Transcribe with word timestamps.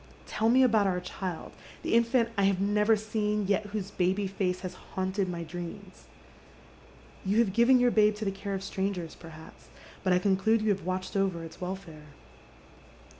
Tell 0.25 0.49
me 0.49 0.63
about 0.63 0.87
our 0.87 0.99
child, 0.99 1.51
the 1.83 1.93
infant 1.93 2.29
I 2.35 2.45
have 2.45 2.59
never 2.59 2.95
seen, 2.95 3.45
yet 3.45 3.67
whose 3.67 3.91
baby 3.91 4.25
face 4.25 4.61
has 4.61 4.73
haunted 4.73 5.29
my 5.29 5.43
dreams. 5.43 6.05
You 7.23 7.37
have 7.37 7.53
given 7.53 7.79
your 7.79 7.91
babe 7.91 8.15
to 8.15 8.25
the 8.25 8.31
care 8.31 8.55
of 8.55 8.63
strangers, 8.63 9.13
perhaps, 9.13 9.67
but 10.03 10.11
I 10.11 10.17
conclude 10.17 10.63
you 10.63 10.69
have 10.69 10.85
watched 10.87 11.15
over 11.15 11.43
its 11.43 11.61
welfare. 11.61 12.07